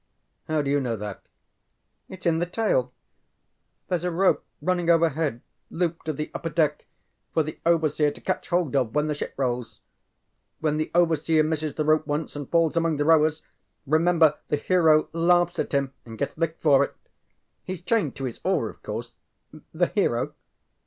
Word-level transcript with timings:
ŌĆØ 0.49 0.55
ŌĆ£How 0.55 0.65
do 0.65 0.71
you 0.71 0.79
know 0.79 0.95
that? 0.97 1.21
ŌĆØ 2.09 2.15
ŌĆ£ItŌĆÖs 2.17 2.25
in 2.25 2.39
the 2.39 2.45
tale. 2.47 2.91
ThereŌĆÖs 3.91 4.03
a 4.03 4.09
rope 4.09 4.45
running 4.59 4.89
overhead, 4.89 5.41
looped 5.69 6.07
to 6.07 6.13
the 6.13 6.31
upper 6.33 6.49
deck, 6.49 6.87
for 7.35 7.43
the 7.43 7.59
overseer 7.67 8.09
to 8.09 8.19
catch 8.19 8.49
hold 8.49 8.75
of 8.75 8.95
when 8.95 9.05
the 9.05 9.13
ship 9.13 9.35
rolls. 9.37 9.79
When 10.59 10.77
the 10.77 10.89
overseer 10.95 11.43
misses 11.43 11.75
the 11.75 11.85
rope 11.85 12.07
once 12.07 12.35
and 12.35 12.49
falls 12.49 12.75
among 12.75 12.97
the 12.97 13.05
rowers, 13.05 13.43
remember 13.85 14.39
the 14.47 14.57
hero 14.57 15.07
laughs 15.13 15.59
at 15.59 15.71
him 15.71 15.93
and 16.03 16.17
gets 16.17 16.35
licked 16.35 16.63
for 16.63 16.83
it. 16.83 16.95
HeŌĆÖs 17.67 17.85
chained 17.85 18.15
to 18.15 18.23
his 18.23 18.39
oar 18.43 18.69
of 18.69 18.81
course 18.81 19.13
the 19.71 19.85
hero. 19.85 20.33